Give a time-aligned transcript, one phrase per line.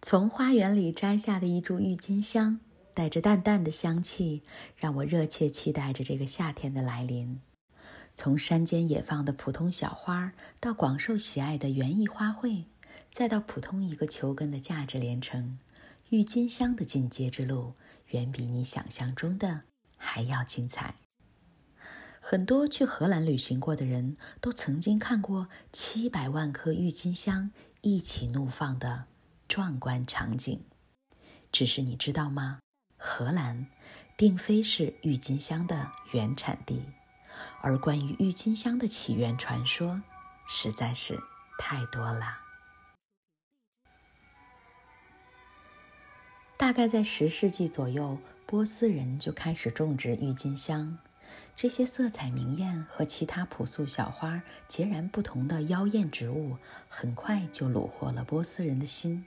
[0.00, 2.60] 从花园里摘下的一株郁金香，
[2.94, 4.42] 带着淡淡的香气，
[4.76, 7.40] 让我热切期待着这个夏天的来临。
[8.14, 12.66] 从山间野放的普通小花，到广受喜爱的园艺花卉，
[13.10, 15.58] 再到普通一个球根的价值连城，
[16.10, 17.74] 郁金香的进阶之路，
[18.10, 19.62] 远比你想象中的
[19.96, 20.94] 还要精彩。
[22.20, 29.06] 很多去荷兰旅行过的人都曾经看过七百万棵郁金香一起怒放的。
[29.48, 30.62] 壮观场景，
[31.50, 32.60] 只是你知道吗？
[32.98, 33.66] 荷兰
[34.16, 36.84] 并非是郁金香的原产地，
[37.62, 40.02] 而关于郁金香的起源传说
[40.46, 41.18] 实在是
[41.58, 42.38] 太多了。
[46.58, 50.98] 大概在十世纪左右，波斯人就开始种植郁金香。
[51.54, 56.56] 这些色彩明艳和其他朴素小花截然不同的妖艳植物，
[56.88, 59.24] 很快就虏获了波斯人的心。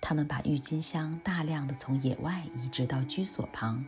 [0.00, 3.84] 他们把郁金香大量的从野外移植到居所旁。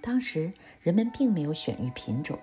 [0.00, 2.38] 当时人们并没有选育品种，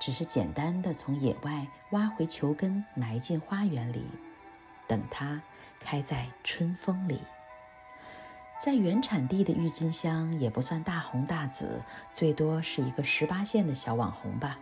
[0.00, 4.06] 只是简单的从野外挖回球根，埋进花园里，
[4.86, 5.42] 等它
[5.80, 7.20] 开在春风里。
[8.60, 14.58] 在原产地的郁金香也不算大红大紫，最多是一个十八线的小网红吧。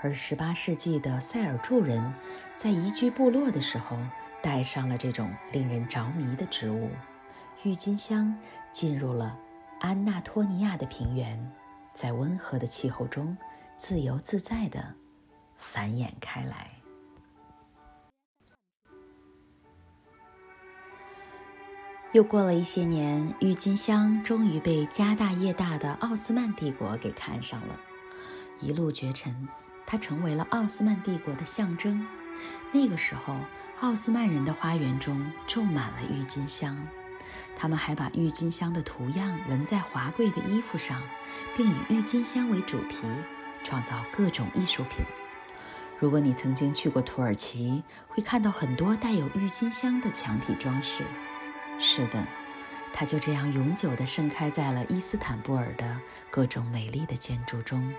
[0.00, 2.14] 而十八世纪的塞尔柱人
[2.56, 3.98] 在移居部落的时候。
[4.42, 6.90] 带上了这种令人着迷的植物，
[7.62, 8.36] 郁金香
[8.72, 9.38] 进入了
[9.80, 11.52] 安纳托尼亚的平原，
[11.94, 13.38] 在温和的气候中
[13.76, 14.94] 自由自在地
[15.56, 16.72] 繁衍开来。
[22.10, 27.78] 又过了一些年，郁金香终于被家大业大的奥斯曼帝国给看上了，
[28.60, 29.48] 一路绝尘，
[29.86, 32.04] 它成为了奥斯曼帝国的象征。
[32.72, 33.36] 那个时候。
[33.82, 36.86] 奥斯曼人的花园中种满了郁金香，
[37.56, 41.02] 他们还把郁金香的图样纹在华贵的衣服上，
[41.56, 42.98] 并以郁金香为主题
[43.64, 45.04] 创造各种艺术品。
[45.98, 51.02] 如果你曾经去过土耳其，会看到很多带有郁金香的墙体装饰。
[51.80, 52.24] 是的，
[52.92, 55.98] 它就这样永久地盛开在了伊斯坦布尔的
[56.30, 57.92] 各种美丽的建筑中。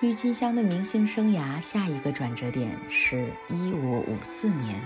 [0.00, 4.80] 郁金香的明星生涯下一个转折点是1554年，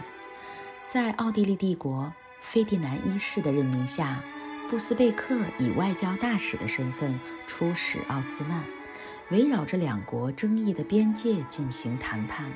[0.87, 4.21] 在奥地利帝国费迪南一世的任命下，
[4.69, 7.17] 布斯贝克以外交大使的身份
[7.47, 8.65] 出使奥斯曼，
[9.31, 12.51] 围绕着两国争议的边界进行谈判。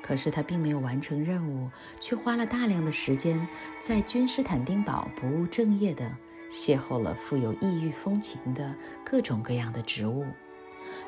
[0.00, 1.68] 可是他并没有完成任务，
[2.00, 3.46] 却花了大量的时间
[3.78, 6.10] 在君士坦丁堡不务正业地
[6.50, 8.74] 邂逅了富有异域风情的
[9.04, 10.24] 各种各样的植物。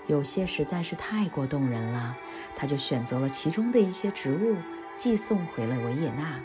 [0.06, 2.16] 有些实在是太过动人了，
[2.54, 4.56] 他就选择了其中的一些植物，
[4.96, 6.40] 寄送回了维也纳。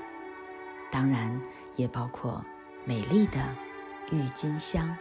[0.89, 1.39] 当然，
[1.75, 2.43] 也包括
[2.85, 3.39] 美丽的
[4.11, 4.95] 郁金香。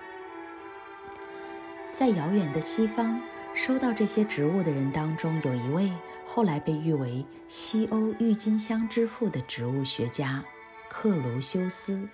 [1.91, 3.21] 在遥远的西方，
[3.53, 5.93] 收到这些植物的人当中，有一位
[6.25, 10.45] 后来被誉为西欧郁金香之父的植物学家
[10.89, 12.09] 克卢修斯。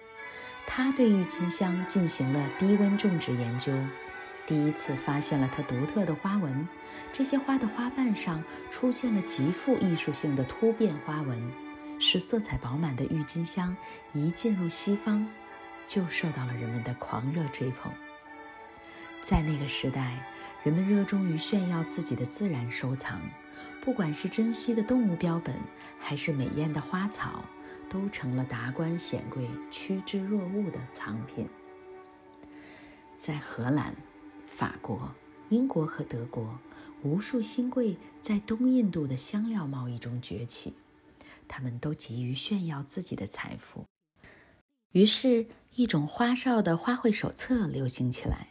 [0.67, 3.73] 他对郁金香进行了低温种植研究。
[4.47, 6.69] 第一次发现了它独特的花纹，
[7.13, 11.51] 这些花的花瓣上出现了极富艺术性的突变花纹，
[11.99, 13.77] 使色彩饱满的郁金香
[14.13, 15.29] 一进入西方，
[15.85, 17.93] 就受到了人们的狂热追捧。
[19.21, 20.25] 在那个时代，
[20.63, 23.21] 人们热衷于炫耀自己的自然收藏，
[23.81, 25.57] 不管是珍稀的动物标本，
[25.99, 27.45] 还是美艳的花草，
[27.89, 31.49] 都成了达官显贵趋之若鹜的藏品。
[33.17, 33.93] 在荷兰。
[34.57, 35.15] 法国、
[35.51, 36.59] 英国和德国，
[37.03, 40.73] 无数新贵在东印度的香料贸易中崛起，
[41.47, 43.85] 他们都急于炫耀自己的财富。
[44.93, 45.45] 于是，
[45.75, 48.49] 一种花哨的花卉手册流行起来。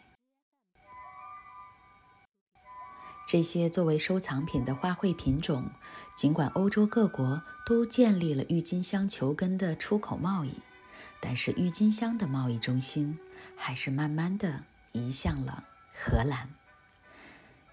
[3.28, 5.72] 这些作为收藏品的花卉品种，
[6.16, 10.52] 尽管欧洲各国都建立了郁金香球根的出口贸易，
[11.20, 13.18] 但是郁金香的贸易中心
[13.56, 15.64] 还是慢慢的移向了。
[15.98, 16.50] 荷兰，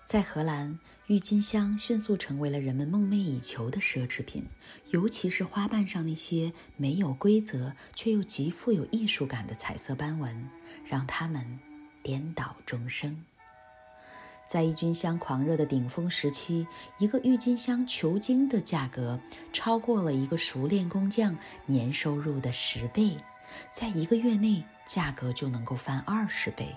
[0.06, 0.78] 在荷兰，
[1.08, 4.46] 郁金香迅速成为了人们梦寐以求的奢侈品，
[4.90, 10.48] 尤其是花瓣上那些没有规则却又极富有艺术感的彩色斑纹，
[10.86, 11.58] 让它们
[12.02, 13.22] 颠倒终生。
[14.46, 16.66] 在郁金香狂热的顶峰时期，
[16.98, 19.20] 一个郁金香球茎的价格
[19.52, 21.36] 超过了一个熟练工匠
[21.66, 23.16] 年收入的十倍，
[23.70, 26.74] 在一个月内，价格就能够翻二十倍。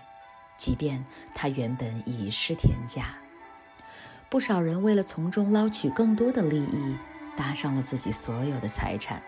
[0.66, 3.16] 即便它原本已是天价，
[4.32, 6.98] 不少人为了从中捞取更多的利益，
[7.38, 9.22] 搭上了自己所有的财产。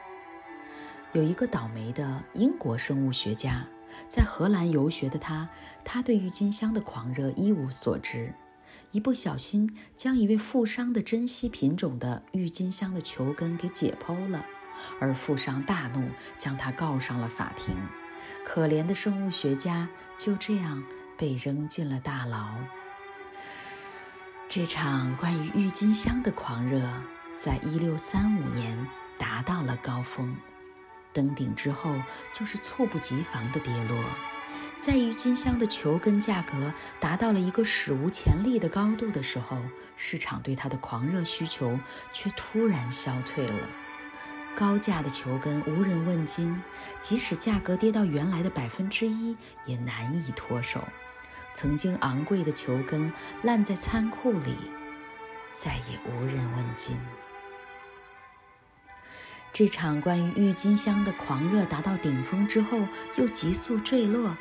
[1.14, 3.68] 有一个倒霉的英国生物学家，
[4.10, 5.48] 在荷兰游学的他，
[5.86, 8.34] 他对郁金香的狂热一无所知，
[8.90, 14.44] 一不小心将一位富商的珍稀品种的郁金香的球根给解剖了，
[15.00, 17.76] 而富商大怒，将他告上了法庭。
[18.44, 19.88] 可怜的生物学家
[20.18, 20.84] 就这样
[21.18, 22.50] 被扔进了大牢。
[24.48, 26.90] 这场关于郁金香的狂热，
[27.34, 28.88] 在一六三五年
[29.18, 30.36] 达到了高峰，
[31.12, 31.96] 登顶之后
[32.32, 33.98] 就是猝不及防的跌落。
[34.80, 39.58] 在郁金香的球根价格达到了一个史无前例的高度的时候，
[39.96, 41.80] 市场对它的狂热需求
[42.14, 43.68] 却突然消退了。
[44.56, 46.64] 高价的球根无人问津，
[47.02, 49.36] 即使价格跌到原来的百分之一，
[49.66, 50.82] 也难以脱手。
[51.58, 53.12] 曾经昂贵的球根
[53.42, 54.54] 烂在仓库里，
[55.52, 56.96] 再也无人问津。
[59.52, 62.78] 这场关于郁金香的狂热达到顶峰之后，
[63.16, 64.38] 又急速坠落，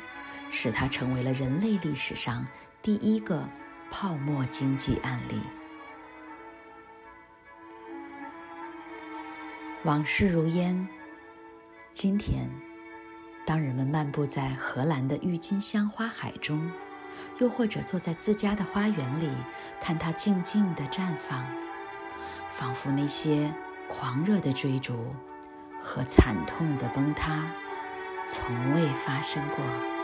[0.51, 2.45] 使它成为了人类历史上
[2.83, 3.49] 第一个
[3.89, 5.41] 泡沫经济案例。
[9.85, 10.87] 往事如烟。
[11.93, 12.47] 今天，
[13.43, 16.71] 当人们漫步在荷兰的郁金香花海中，
[17.39, 19.29] 又或者坐在自家的花园里，
[19.79, 21.45] 看它静静地绽放，
[22.49, 23.53] 仿佛那些
[23.87, 25.13] 狂热的追逐
[25.81, 27.43] 和惨痛的崩塌
[28.25, 29.96] 从未发生过。